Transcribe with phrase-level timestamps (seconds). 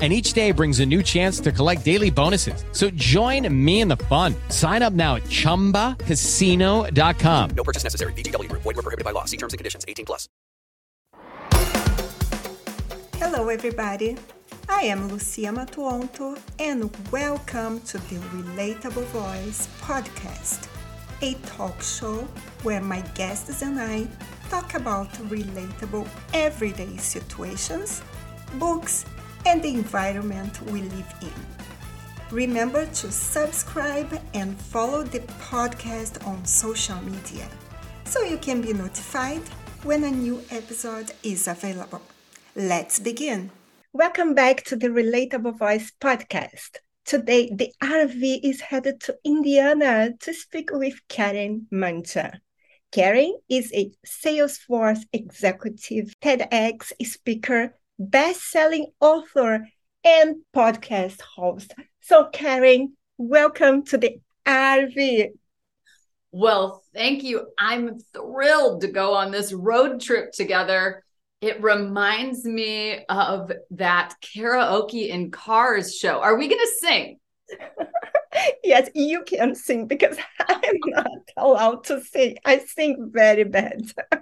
[0.00, 2.64] and each day brings a new chance to collect daily bonuses.
[2.72, 4.34] So join me in the fun.
[4.48, 7.50] Sign up now at ChumbaCasino.com.
[7.50, 8.14] No purchase necessary.
[8.14, 8.50] VGW.
[8.52, 9.26] Void were prohibited by law.
[9.26, 9.84] See terms and conditions.
[9.86, 10.26] 18 plus.
[13.16, 14.16] Hello, everybody.
[14.72, 20.68] I am Lucia Matuonto, and welcome to the Relatable Voice podcast,
[21.22, 22.26] a talk show
[22.62, 24.06] where my guests and I
[24.48, 28.00] talk about relatable everyday situations,
[28.54, 29.04] books,
[29.46, 31.32] and the environment we live in.
[32.30, 37.48] Remember to subscribe and follow the podcast on social media
[38.04, 39.42] so you can be notified
[39.82, 42.02] when a new episode is available.
[42.54, 43.50] Let's begin.
[43.92, 46.76] Welcome back to the Relatable Voice podcast.
[47.04, 52.38] Today, the RV is headed to Indiana to speak with Karen Mangia.
[52.92, 59.68] Karen is a Salesforce executive, TEDx speaker, best-selling author,
[60.02, 61.74] and podcast host.
[62.00, 65.28] So, Karen, welcome to the RV.
[66.32, 67.48] Well, thank you.
[67.58, 71.04] I'm thrilled to go on this road trip together.
[71.42, 76.20] It reminds me of that karaoke in cars show.
[76.20, 77.18] Are we going to sing?
[78.64, 80.16] yes, you can sing because
[80.48, 81.06] I'm not
[81.36, 82.38] allowed to sing.
[82.44, 83.82] I sing very bad.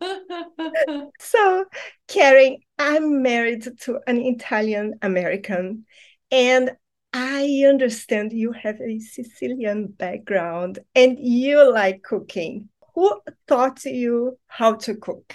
[1.18, 1.64] so,
[2.06, 5.86] Karen, I'm married to an Italian American,
[6.30, 6.70] and
[7.12, 12.68] I understand you have a Sicilian background and you like cooking.
[12.94, 15.34] Who taught you how to cook?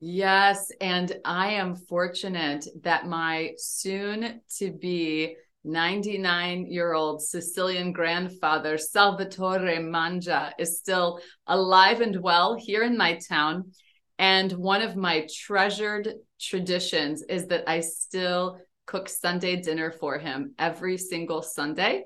[0.00, 8.76] Yes, and I am fortunate that my soon to be 99 year old Sicilian grandfather,
[8.78, 13.72] Salvatore Mangia, is still alive and well here in my town.
[14.18, 16.08] And one of my treasured
[16.40, 22.04] traditions is that I still cook Sunday dinner for him every single Sunday.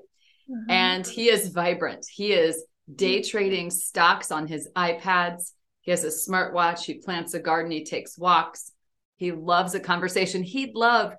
[0.49, 0.71] Mm-hmm.
[0.71, 2.05] And he is vibrant.
[2.09, 5.51] He is day trading stocks on his iPads.
[5.81, 6.83] He has a smartwatch.
[6.83, 7.71] He plants a garden.
[7.71, 8.71] He takes walks.
[9.17, 10.43] He loves a conversation.
[10.43, 11.13] He'd love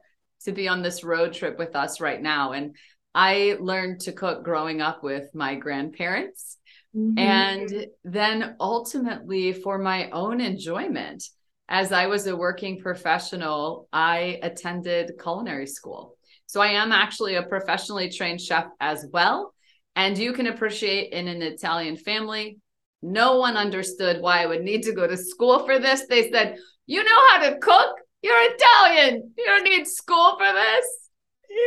[0.45, 2.53] to be on this road trip with us right now.
[2.53, 2.77] And
[3.15, 6.56] I learned to cook growing up with my grandparents.
[6.97, 7.19] Mm-hmm.
[7.19, 11.25] And then ultimately for my own enjoyment,
[11.69, 16.17] as I was a working professional, I attended culinary school.
[16.47, 19.55] So I am actually a professionally trained chef as well.
[19.95, 22.59] And you can appreciate in an Italian family,
[23.03, 26.07] no one understood why I would need to go to school for this.
[26.07, 28.00] They said, You know how to cook?
[28.22, 29.32] You're Italian.
[29.36, 30.86] You don't need school for this.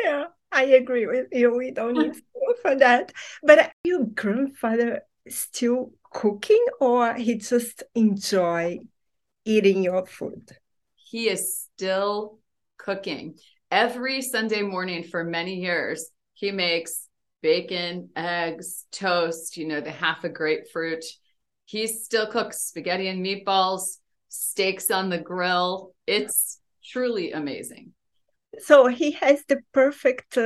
[0.03, 1.56] Yeah, I agree with you.
[1.56, 3.12] We don't need school for that.
[3.41, 8.80] But your grandfather still cooking or he just enjoy
[9.46, 10.52] eating your food?
[10.96, 12.40] He is still
[12.78, 13.36] cooking.
[13.72, 17.08] Every Sunday morning for many years, he makes
[17.42, 21.03] bacon, eggs, toast, you know, the half a grapefruit.
[21.66, 23.97] He still cooks spaghetti and meatballs,
[24.30, 25.93] steaks on the grill.
[26.08, 27.94] It's truly amazing.
[28.59, 30.38] So he has the perfect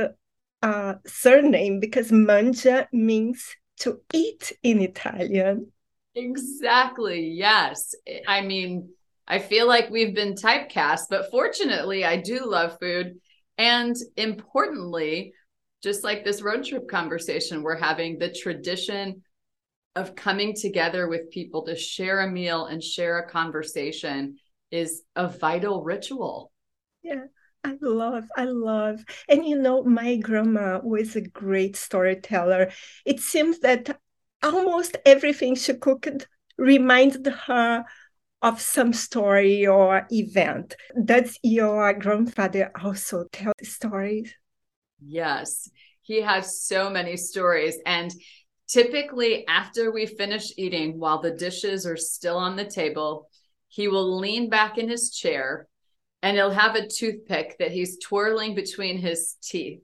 [0.62, 5.72] uh, surname because mangia means to eat in Italian.
[6.14, 7.32] Exactly.
[7.36, 7.94] Yes.
[8.26, 8.88] I mean,
[9.26, 13.20] I feel like we've been typecast, but fortunately, I do love food.
[13.56, 15.32] And importantly,
[15.82, 19.22] just like this road trip conversation we're having, the tradition
[19.94, 24.36] of coming together with people to share a meal and share a conversation
[24.70, 26.52] is a vital ritual.
[27.02, 27.24] Yeah.
[27.64, 29.04] I love, I love.
[29.28, 32.70] And you know, my grandma was a great storyteller.
[33.04, 33.98] It seems that
[34.42, 37.84] almost everything she cooked reminded her
[38.42, 40.76] of some story or event.
[41.04, 44.32] Does your grandfather also tell stories?
[45.04, 45.68] Yes,
[46.02, 47.76] he has so many stories.
[47.84, 48.12] And
[48.68, 53.28] typically, after we finish eating, while the dishes are still on the table,
[53.68, 55.68] he will lean back in his chair
[56.22, 59.80] and he'll have a toothpick that he's twirling between his teeth.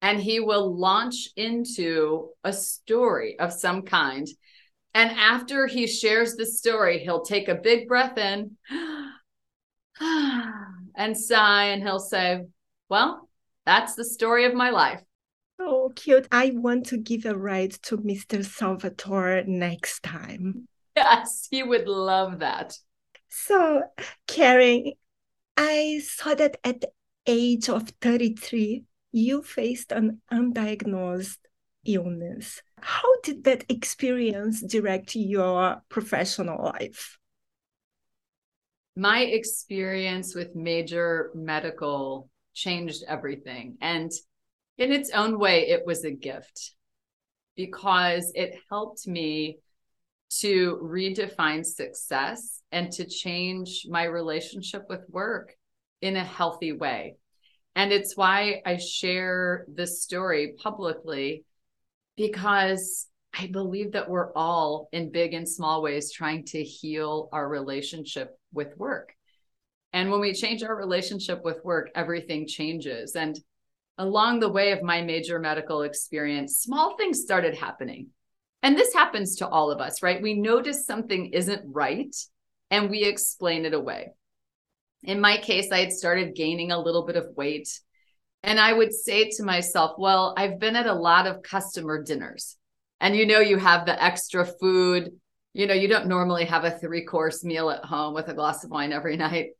[0.00, 4.26] And he will launch into a story of some kind.
[4.94, 8.56] And after he shares the story, he'll take a big breath in
[10.00, 12.44] and sigh, and he'll say,
[12.88, 13.28] Well,
[13.66, 15.02] that's the story of my life.
[15.58, 16.28] Oh, cute.
[16.30, 18.44] I want to give a ride to Mr.
[18.44, 20.68] Salvatore next time.
[20.96, 22.78] Yes, he would love that.
[23.28, 23.82] So,
[24.26, 24.92] Karen,
[25.56, 26.90] I saw that at the
[27.26, 31.38] age of 33, you faced an undiagnosed
[31.84, 32.62] illness.
[32.80, 37.18] How did that experience direct your professional life?
[38.96, 43.76] My experience with major medical changed everything.
[43.80, 44.10] And
[44.76, 46.72] in its own way, it was a gift
[47.56, 49.58] because it helped me
[50.30, 55.54] to redefine success and to change my relationship with work
[56.02, 57.16] in a healthy way.
[57.74, 61.44] And it's why I share this story publicly
[62.16, 63.06] because
[63.38, 68.36] I believe that we're all in big and small ways trying to heal our relationship
[68.52, 69.14] with work.
[69.92, 73.14] And when we change our relationship with work, everything changes.
[73.16, 73.38] And
[73.96, 78.08] along the way of my major medical experience, small things started happening.
[78.62, 80.20] And this happens to all of us, right?
[80.20, 82.14] We notice something isn't right
[82.70, 84.12] and we explain it away.
[85.02, 87.68] In my case, I had started gaining a little bit of weight.
[88.42, 92.56] And I would say to myself, well, I've been at a lot of customer dinners.
[93.00, 95.12] And you know, you have the extra food.
[95.54, 98.64] You know, you don't normally have a three course meal at home with a glass
[98.64, 99.50] of wine every night.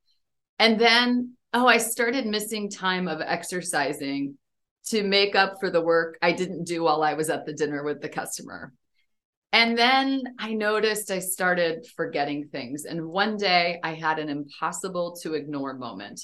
[0.58, 4.36] And then, oh, I started missing time of exercising
[4.86, 7.84] to make up for the work I didn't do while I was at the dinner
[7.84, 8.72] with the customer.
[9.52, 12.84] And then I noticed I started forgetting things.
[12.84, 16.20] And one day I had an impossible to ignore moment.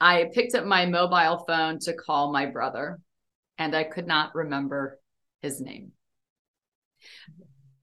[0.00, 2.98] I picked up my mobile phone to call my brother,
[3.58, 4.98] and I could not remember
[5.42, 5.92] his name.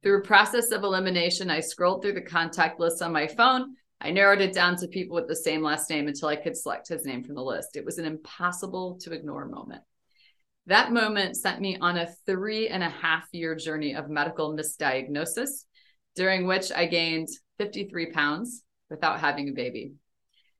[0.03, 3.75] Through process of elimination, I scrolled through the contact list on my phone.
[4.01, 6.87] I narrowed it down to people with the same last name until I could select
[6.87, 7.77] his name from the list.
[7.77, 9.83] It was an impossible to ignore moment.
[10.67, 15.65] That moment sent me on a three and a half year journey of medical misdiagnosis,
[16.15, 19.93] during which I gained 53 pounds without having a baby.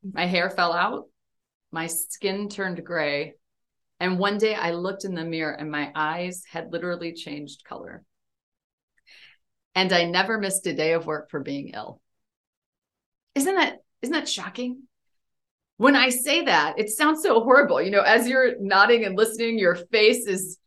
[0.03, 1.05] My hair fell out,
[1.71, 3.35] my skin turned gray,
[3.99, 8.03] and one day I looked in the mirror and my eyes had literally changed color.
[9.75, 12.01] And I never missed a day of work for being ill.
[13.35, 14.87] Isn't that isn't that shocking?
[15.81, 17.81] When I say that, it sounds so horrible.
[17.81, 20.59] You know, as you're nodding and listening, your face is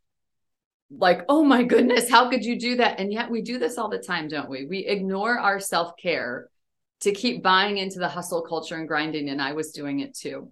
[0.91, 2.99] like, oh my goodness, how could you do that?
[2.99, 4.67] And yet we do this all the time, don't we?
[4.67, 6.49] We ignore our self care
[7.03, 9.29] to keep buying into the hustle culture and grinding.
[9.29, 10.51] And I was doing it too.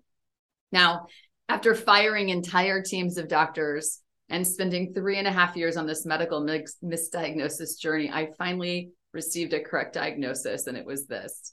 [0.70, 1.08] Now,
[1.48, 3.98] after firing entire teams of doctors
[4.28, 9.54] and spending three and a half years on this medical misdiagnosis journey, I finally received
[9.54, 11.52] a correct diagnosis, and it was this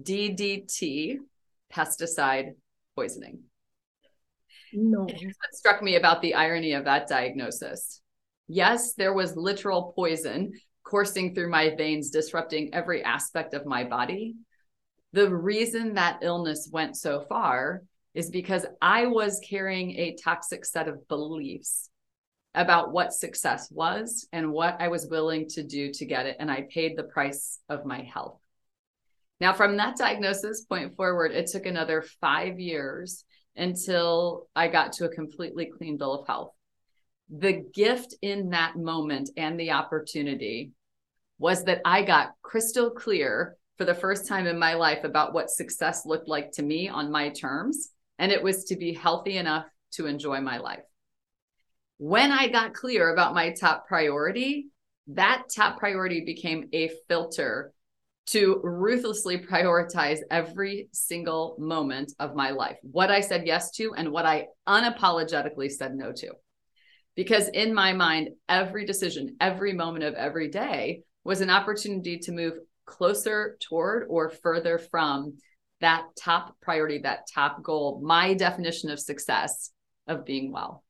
[0.00, 1.16] DDT,
[1.72, 2.52] pesticide
[2.96, 3.40] poisoning.
[4.72, 5.02] No.
[5.02, 8.00] What struck me about the irony of that diagnosis.
[8.48, 10.52] Yes, there was literal poison
[10.84, 14.34] coursing through my veins, disrupting every aspect of my body.
[15.12, 17.82] The reason that illness went so far
[18.14, 21.90] is because I was carrying a toxic set of beliefs
[22.54, 26.36] about what success was and what I was willing to do to get it.
[26.40, 28.40] And I paid the price of my health.
[29.40, 33.24] Now, from that diagnosis point forward, it took another five years
[33.56, 36.52] until I got to a completely clean bill of health.
[37.30, 40.72] The gift in that moment and the opportunity
[41.38, 45.48] was that I got crystal clear for the first time in my life about what
[45.48, 47.90] success looked like to me on my terms.
[48.18, 50.82] And it was to be healthy enough to enjoy my life.
[51.96, 54.68] When I got clear about my top priority,
[55.08, 57.72] that top priority became a filter
[58.26, 64.12] to ruthlessly prioritize every single moment of my life, what I said yes to and
[64.12, 66.32] what I unapologetically said no to.
[67.16, 72.32] Because in my mind, every decision, every moment of every day was an opportunity to
[72.32, 72.54] move
[72.86, 75.38] closer toward or further from
[75.80, 79.70] that top priority, that top goal, my definition of success
[80.06, 80.84] of being well.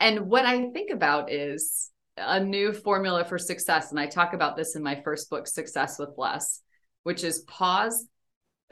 [0.00, 3.90] And what I think about is a new formula for success.
[3.90, 6.60] And I talk about this in my first book, Success with Less,
[7.02, 8.06] which is pause,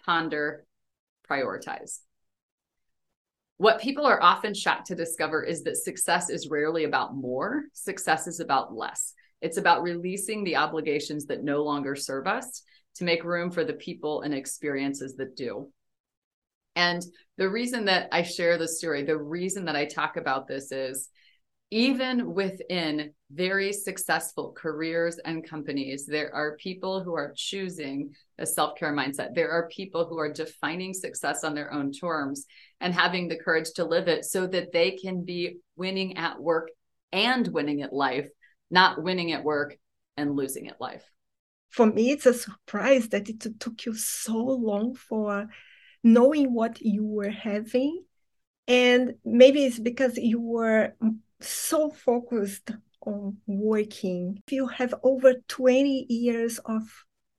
[0.04, 0.64] ponder,
[1.28, 1.98] prioritize.
[3.58, 8.26] What people are often shocked to discover is that success is rarely about more, success
[8.26, 9.14] is about less.
[9.40, 12.62] It's about releasing the obligations that no longer serve us
[12.96, 15.70] to make room for the people and experiences that do.
[16.74, 17.04] And
[17.36, 21.08] the reason that I share this story, the reason that I talk about this is
[21.72, 28.78] even within very successful careers and companies, there are people who are choosing a self
[28.78, 29.34] care mindset.
[29.34, 32.44] There are people who are defining success on their own terms
[32.82, 36.68] and having the courage to live it so that they can be winning at work
[37.10, 38.28] and winning at life,
[38.70, 39.74] not winning at work
[40.18, 41.04] and losing at life.
[41.70, 45.48] for me, it's a surprise that it took you so long for
[46.04, 48.04] knowing what you were having.
[48.68, 50.92] And maybe it's because you were
[51.42, 52.70] so focused
[53.06, 54.42] on working.
[54.46, 56.82] If You have over 20 years of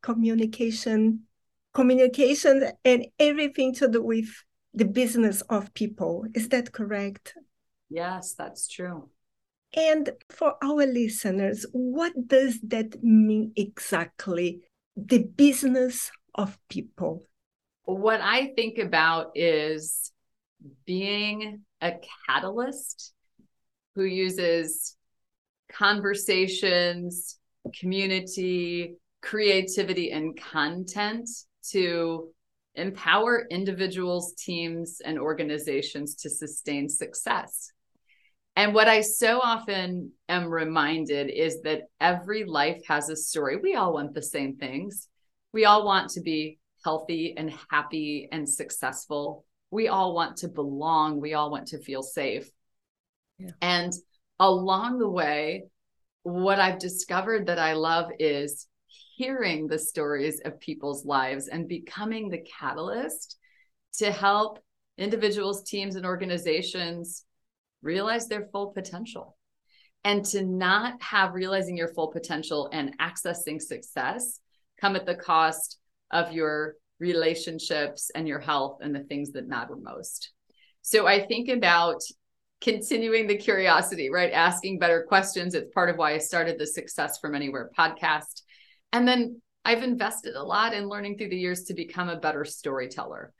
[0.01, 1.21] communication,
[1.73, 4.29] communication and everything to do with
[4.73, 6.25] the business of people.
[6.33, 7.35] Is that correct?
[7.89, 9.09] Yes, that's true.
[9.75, 14.61] And for our listeners, what does that mean exactly?
[14.95, 17.25] The business of people.
[17.85, 20.11] What I think about is
[20.85, 21.93] being a
[22.27, 23.13] catalyst
[23.95, 24.95] who uses
[25.71, 27.37] conversations,
[27.79, 31.29] community, creativity, and content
[31.71, 32.29] to
[32.75, 37.71] empower individuals, teams, and organizations to sustain success.
[38.55, 43.57] And what I so often am reminded is that every life has a story.
[43.57, 45.07] We all want the same things.
[45.53, 49.45] We all want to be healthy and happy and successful.
[49.71, 51.19] We all want to belong.
[51.19, 52.47] We all want to feel safe.
[53.37, 53.51] Yeah.
[53.61, 53.93] And
[54.39, 55.65] along the way,
[56.23, 58.67] what I've discovered that I love is
[59.15, 63.37] hearing the stories of people's lives and becoming the catalyst
[63.99, 64.59] to help
[64.97, 67.25] individuals, teams, and organizations
[67.81, 69.37] realize their full potential.
[70.05, 74.39] And to not have realizing your full potential and accessing success
[74.81, 75.79] come at the cost
[76.11, 80.31] of your relationships and your health and the things that matter most.
[80.81, 82.01] So I think about
[82.63, 84.31] continuing the curiosity, right?
[84.31, 85.53] Asking better questions.
[85.53, 88.41] It's part of why I started the Success from Anywhere podcast.
[88.91, 92.45] And then I've invested a lot in learning through the years to become a better
[92.45, 93.33] storyteller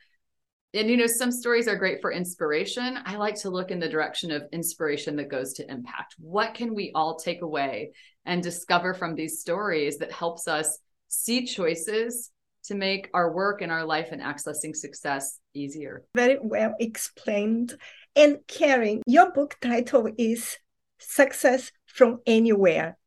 [0.73, 3.89] and you know some stories are great for inspiration i like to look in the
[3.89, 7.91] direction of inspiration that goes to impact what can we all take away
[8.25, 12.31] and discover from these stories that helps us see choices
[12.65, 16.03] to make our work and our life and accessing success easier.
[16.15, 17.75] Very well explained
[18.15, 20.57] and karen your book title is
[20.99, 22.97] success from anywhere.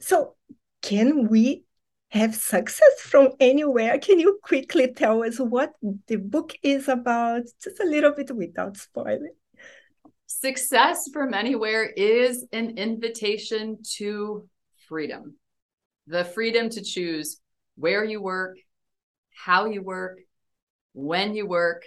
[0.00, 0.34] So
[0.82, 1.64] can we
[2.12, 3.98] have success from anywhere.
[3.98, 5.72] Can you quickly tell us what
[6.08, 9.32] the book is about, just a little bit without spoiling?
[10.26, 14.46] Success from anywhere is an invitation to
[14.88, 15.36] freedom.
[16.06, 17.40] The freedom to choose
[17.76, 18.58] where you work,
[19.44, 20.18] how you work,
[20.92, 21.84] when you work,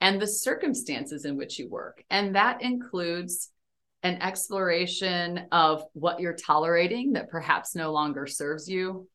[0.00, 2.02] and the circumstances in which you work.
[2.10, 3.50] And that includes
[4.02, 9.06] an exploration of what you're tolerating that perhaps no longer serves you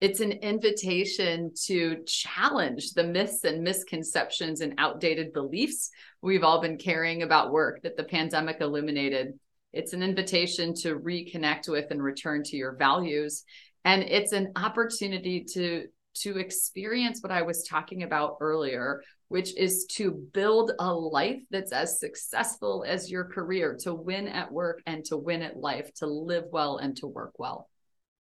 [0.00, 5.90] it's an invitation to challenge the myths and misconceptions and outdated beliefs
[6.22, 9.38] we've all been carrying about work that the pandemic illuminated.
[9.74, 13.44] It's an invitation to reconnect with and return to your values.
[13.84, 19.86] And it's an opportunity to, to experience what I was talking about earlier, which is
[19.92, 25.04] to build a life that's as successful as your career, to win at work and
[25.06, 27.68] to win at life, to live well and to work well.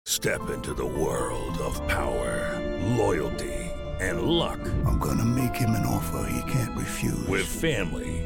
[0.05, 2.61] Step into the world of power,
[2.97, 3.55] loyalty,
[4.01, 4.61] and luck.
[4.85, 7.27] I'm gonna make him an offer he can't refuse.
[7.27, 8.26] With family,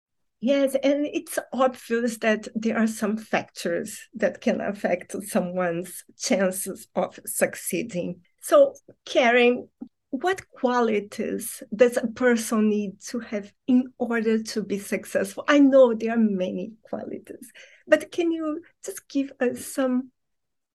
[0.41, 7.19] Yes, and it's obvious that there are some factors that can affect someone's chances of
[7.27, 8.21] succeeding.
[8.41, 8.73] So,
[9.05, 9.69] Karen,
[10.09, 15.45] what qualities does a person need to have in order to be successful?
[15.47, 17.51] I know there are many qualities,
[17.87, 20.09] but can you just give us some,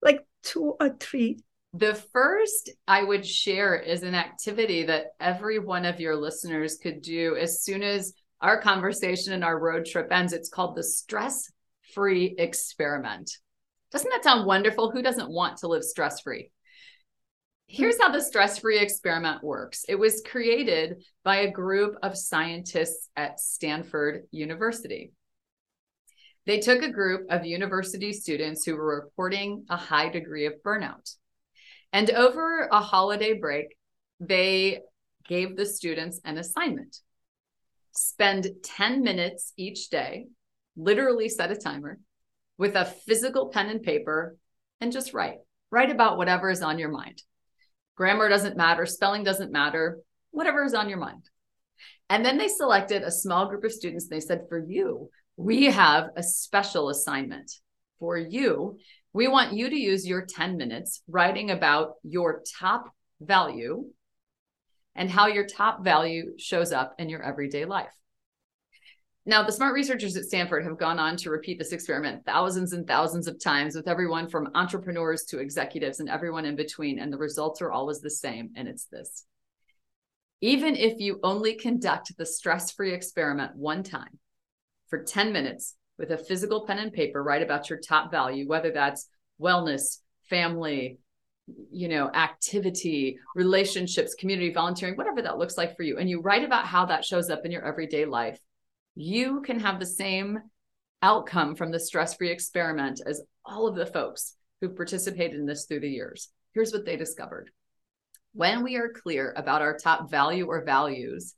[0.01, 1.41] like two or three?
[1.75, 7.03] The first I would share is an activity that every one of your listeners could
[7.03, 10.33] do as soon as our conversation and our road trip ends.
[10.33, 11.51] It's called the stress
[11.95, 13.31] free experiment.
[13.93, 14.91] Doesn't that sound wonderful?
[14.91, 16.51] Who doesn't want to live stress free?
[17.69, 23.09] Here's how the stress free experiment works it was created by a group of scientists
[23.17, 25.13] at Stanford University.
[26.47, 31.17] They took a group of university students who were reporting a high degree of burnout.
[31.93, 33.77] And over a holiday break,
[34.21, 34.83] they
[35.27, 37.01] gave the students an assignment
[37.97, 40.27] spend 10 minutes each day,
[40.77, 41.99] literally set a timer
[42.59, 44.37] with a physical pen and paper,
[44.81, 45.39] and just write.
[45.71, 47.23] Write about whatever is on your mind.
[47.97, 49.99] Grammar doesn't matter, spelling doesn't matter,
[50.31, 51.29] whatever is on your mind.
[52.09, 54.05] And then they selected a small group of students.
[54.05, 57.51] and They said, For you, we have a special assignment.
[57.99, 58.79] For you,
[59.13, 63.87] we want you to use your 10 minutes writing about your top value
[64.97, 67.93] and how your top value shows up in your everyday life.
[69.25, 72.87] Now, the smart researchers at Stanford have gone on to repeat this experiment thousands and
[72.87, 77.01] thousands of times with everyone from entrepreneurs to executives and everyone in between.
[77.01, 78.51] And the results are always the same.
[78.57, 79.27] And it's this
[80.41, 84.19] even if you only conduct the stress free experiment one time
[84.89, 88.71] for 10 minutes with a physical pen and paper, write about your top value, whether
[88.71, 89.09] that's
[89.41, 89.99] wellness,
[90.29, 90.99] family,
[91.71, 96.45] you know, activity, relationships, community volunteering, whatever that looks like for you, and you write
[96.45, 98.39] about how that shows up in your everyday life,
[98.95, 100.39] you can have the same
[101.03, 105.67] outcome from the stress free experiment as all of the folks who've participated in this
[105.67, 106.31] through the years.
[106.53, 107.51] Here's what they discovered
[108.33, 111.35] when we are clear about our top value or values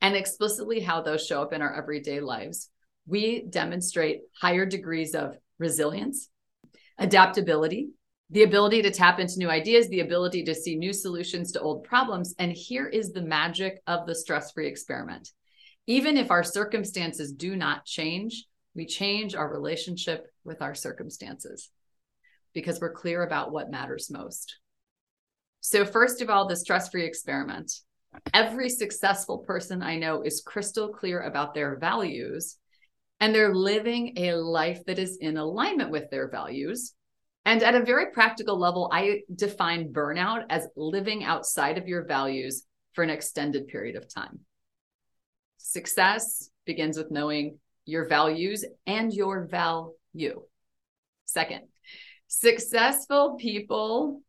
[0.00, 2.70] and explicitly how those show up in our everyday lives,
[3.06, 6.28] we demonstrate higher degrees of resilience,
[6.98, 7.90] adaptability,
[8.30, 11.84] the ability to tap into new ideas, the ability to see new solutions to old
[11.84, 12.34] problems.
[12.38, 15.30] And here is the magic of the stress free experiment.
[15.86, 18.44] Even if our circumstances do not change,
[18.74, 21.70] we change our relationship with our circumstances
[22.54, 24.58] because we're clear about what matters most.
[25.60, 27.72] So, first of all, the stress free experiment.
[28.32, 32.56] Every successful person I know is crystal clear about their values
[33.20, 36.94] and they're living a life that is in alignment with their values
[37.44, 42.64] and at a very practical level, I define burnout as living outside of your values
[42.92, 44.40] for an extended period of time.
[45.56, 50.42] Success begins with knowing your values and your value.
[51.24, 51.62] Second,
[52.28, 54.22] successful people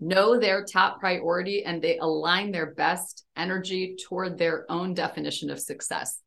[0.00, 5.60] know their top priority and they align their best energy toward their own definition of
[5.60, 6.18] success.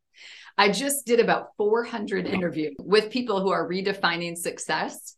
[0.58, 5.15] I just did about 400 interviews with people who are redefining success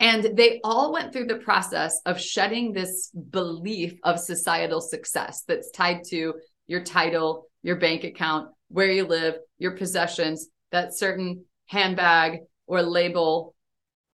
[0.00, 5.70] and they all went through the process of shedding this belief of societal success that's
[5.70, 6.34] tied to
[6.66, 13.54] your title, your bank account, where you live, your possessions, that certain handbag or label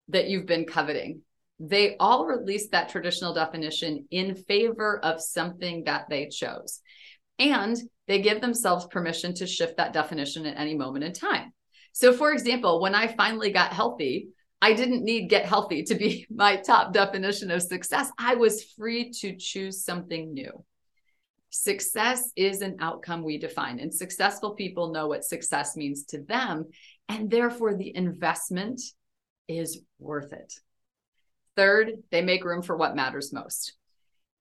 [0.07, 1.21] that you've been coveting.
[1.59, 6.81] They all released that traditional definition in favor of something that they chose.
[7.37, 11.53] And they give themselves permission to shift that definition at any moment in time.
[11.91, 14.29] So, for example, when I finally got healthy,
[14.65, 18.09] I didn't need get healthy to be my top definition of success.
[18.17, 20.65] I was free to choose something new.
[21.51, 26.65] Success is an outcome we define, and successful people know what success means to them,
[27.07, 28.81] and therefore the investment
[29.47, 30.51] is worth it.
[31.55, 33.75] Third, they make room for what matters most.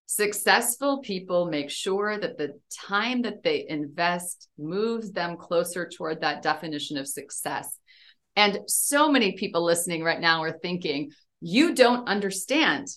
[0.06, 6.40] Successful people make sure that the time that they invest moves them closer toward that
[6.40, 7.78] definition of success
[8.36, 12.88] and so many people listening right now are thinking, you don't understand.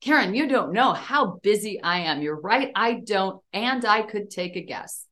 [0.00, 2.22] Karen, you don't know how busy I am.
[2.22, 2.70] You're right.
[2.74, 3.42] I don't.
[3.52, 5.04] And I could take a guess.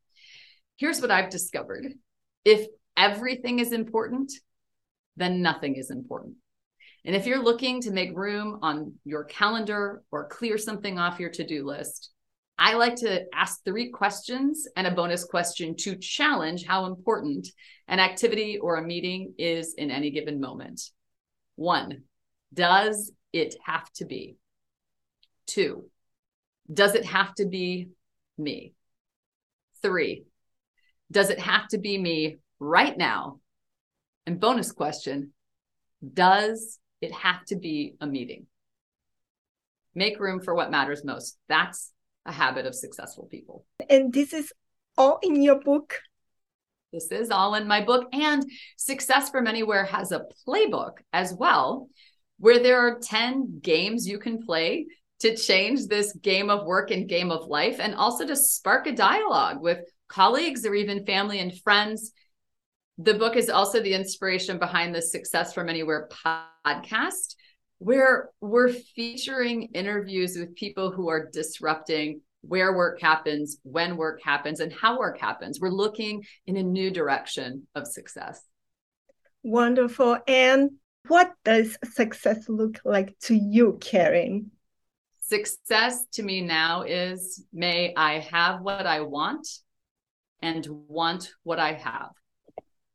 [0.76, 1.86] Here's what I've discovered
[2.44, 4.32] if everything is important,
[5.16, 6.36] then nothing is important.
[7.04, 11.30] And if you're looking to make room on your calendar or clear something off your
[11.30, 12.10] to do list,
[12.58, 17.48] I like to ask three questions and a bonus question to challenge how important
[17.86, 20.80] an activity or a meeting is in any given moment.
[21.56, 22.04] One,
[22.52, 24.36] does it have to be?
[25.46, 25.90] Two,
[26.72, 27.90] does it have to be
[28.38, 28.72] me?
[29.82, 30.24] Three,
[31.12, 33.40] does it have to be me right now?
[34.26, 35.32] And bonus question,
[36.12, 38.46] does it have to be a meeting?
[39.94, 41.38] Make room for what matters most.
[41.48, 41.92] That's
[42.26, 43.64] a habit of successful people.
[43.88, 44.52] And this is
[44.98, 46.00] all in your book.
[46.92, 48.08] This is all in my book.
[48.12, 48.44] And
[48.76, 51.88] Success from Anywhere has a playbook as well,
[52.38, 54.86] where there are 10 games you can play
[55.20, 58.92] to change this game of work and game of life, and also to spark a
[58.92, 62.12] dialogue with colleagues or even family and friends.
[62.98, 66.08] The book is also the inspiration behind the Success from Anywhere
[66.64, 67.34] podcast
[67.78, 74.60] where we're featuring interviews with people who are disrupting where work happens, when work happens,
[74.60, 75.60] and how work happens.
[75.60, 78.40] We're looking in a new direction of success.
[79.42, 80.18] Wonderful.
[80.26, 80.72] And
[81.08, 84.50] what does success look like to you, Karen?
[85.20, 89.48] Success to me now is may I have what I want
[90.40, 92.10] and want what I have.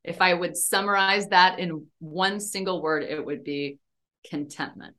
[0.04, 3.80] If I would summarize that in one single word, it would be
[4.30, 4.96] contentment.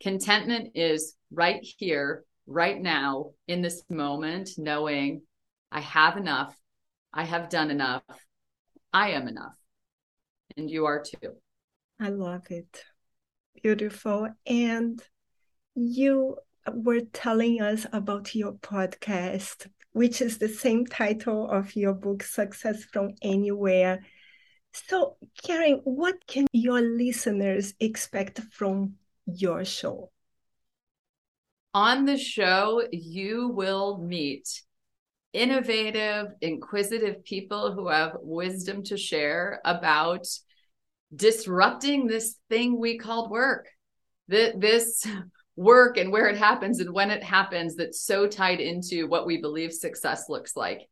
[0.00, 5.22] Contentment is right here, right now, in this moment, knowing
[5.72, 6.56] I have enough,
[7.12, 8.02] I have done enough,
[8.92, 9.54] I am enough,
[10.56, 11.34] and you are too.
[12.00, 12.84] I love it.
[13.62, 14.28] Beautiful.
[14.46, 15.02] And
[15.74, 16.36] you
[16.72, 22.84] were telling us about your podcast, which is the same title of your book, Success
[22.84, 24.04] from Anywhere.
[24.86, 28.94] So, Karen, what can your listeners expect from
[29.26, 30.10] your show?
[31.74, 34.48] On the show, you will meet
[35.32, 40.26] innovative, inquisitive people who have wisdom to share about
[41.14, 43.68] disrupting this thing we called work.
[44.28, 45.06] This
[45.56, 49.40] work and where it happens and when it happens that's so tied into what we
[49.40, 50.88] believe success looks like.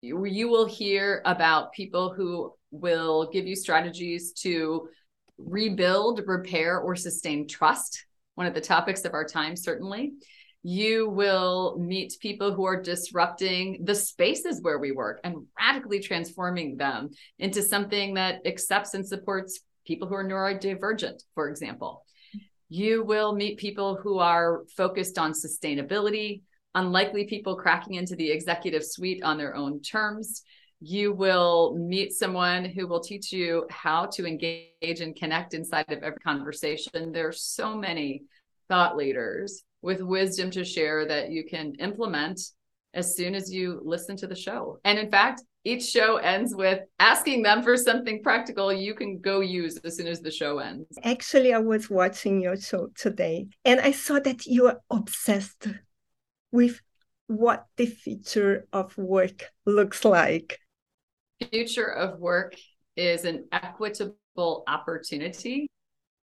[0.00, 4.88] You, will hear about people who will give you strategies to
[5.38, 8.04] rebuild, repair, or sustain trust.
[8.34, 10.14] One of the topics of our time, certainly.
[10.64, 16.76] You will meet people who are disrupting the spaces where we work and radically transforming
[16.76, 22.04] them into something that accepts and supports people who are neurodivergent, for example.
[22.68, 26.42] You will meet people who are focused on sustainability,
[26.74, 30.42] unlikely people cracking into the executive suite on their own terms
[30.84, 36.02] you will meet someone who will teach you how to engage and connect inside of
[36.02, 37.12] every conversation.
[37.12, 38.24] There's so many
[38.68, 42.40] thought leaders with wisdom to share that you can implement
[42.94, 44.80] as soon as you listen to the show.
[44.84, 49.38] And in fact, each show ends with asking them for something practical you can go
[49.38, 50.88] use as soon as the show ends.
[51.04, 55.68] Actually, I was watching your show today and I saw that you are obsessed
[56.50, 56.80] with
[57.28, 60.58] what the future of work looks like
[61.44, 62.54] future of work
[62.96, 65.68] is an equitable opportunity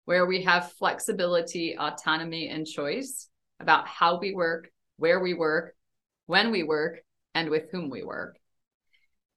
[0.05, 3.29] where we have flexibility, autonomy, and choice
[3.59, 5.75] about how we work, where we work,
[6.25, 6.99] when we work,
[7.35, 8.37] and with whom we work.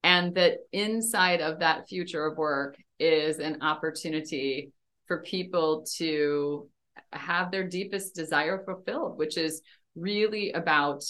[0.03, 4.73] And that inside of that future of work is an opportunity
[5.07, 6.69] for people to
[7.13, 9.63] have their deepest desire fulfilled, which is
[9.95, 11.05] really about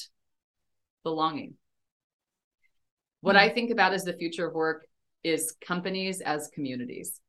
[1.05, 1.55] belonging
[3.23, 3.55] what I mm-hmm.
[3.55, 4.87] think about as the future of work
[5.25, 7.21] is companies as communities.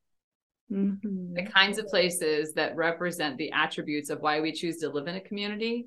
[0.72, 1.36] Mm-hmm.
[1.36, 5.16] The kinds of places that represent the attributes of why we choose to live in
[5.16, 5.86] a community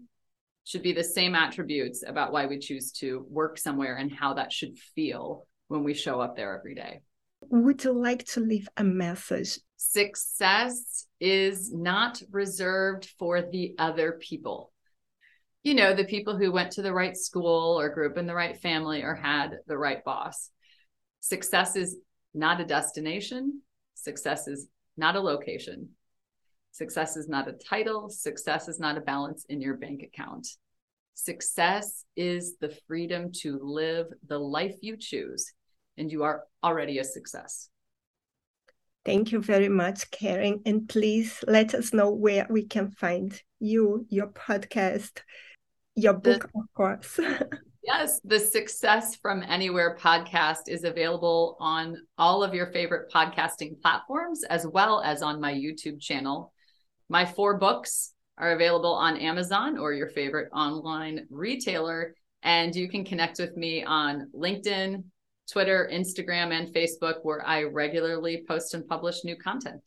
[0.64, 4.52] should be the same attributes about why we choose to work somewhere and how that
[4.52, 7.00] should feel when we show up there every day.
[7.50, 9.58] Would you like to leave a message?
[9.76, 14.72] Success is not reserved for the other people
[15.66, 18.34] you know, the people who went to the right school or grew up in the
[18.36, 20.50] right family or had the right boss.
[21.18, 21.96] Success is
[22.32, 23.62] not a destination,
[23.94, 25.88] success is not a location.
[26.70, 30.46] Success is not a title, success is not a balance in your bank account.
[31.14, 35.52] Success is the freedom to live the life you choose,
[35.98, 37.70] and you are already a success.
[39.04, 40.62] Thank you very much, Karen.
[40.64, 45.22] And please let us know where we can find you, your podcast,
[45.96, 47.18] your book, the, of course.
[47.82, 54.44] yes, the Success from Anywhere podcast is available on all of your favorite podcasting platforms,
[54.44, 56.52] as well as on my YouTube channel.
[57.08, 62.14] My four books are available on Amazon or your favorite online retailer.
[62.42, 65.02] And you can connect with me on LinkedIn,
[65.50, 69.80] Twitter, Instagram, and Facebook, where I regularly post and publish new content.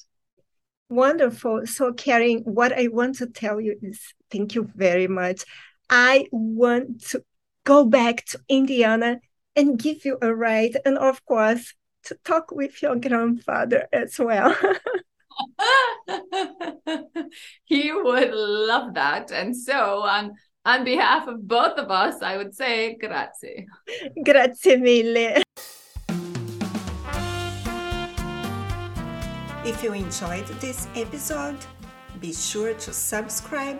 [0.90, 1.68] Wonderful.
[1.68, 5.46] So, Karen, what I want to tell you is thank you very much.
[5.90, 7.24] I want to
[7.64, 9.20] go back to Indiana
[9.56, 10.78] and give you a ride.
[10.86, 11.74] And of course,
[12.04, 14.56] to talk with your grandfather as well.
[17.66, 19.32] he would love that.
[19.32, 23.66] And so, on, on behalf of both of us, I would say grazie.
[24.24, 25.42] Grazie mille.
[29.66, 31.58] If you enjoyed this episode,
[32.20, 33.80] be sure to subscribe